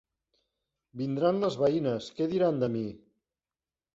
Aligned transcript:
Vindran 1.01 1.41
les 1.43 1.57
veïnes: 1.63 2.07
què 2.19 2.29
diran 2.31 2.57
de 2.63 2.73
mi? 2.79 2.83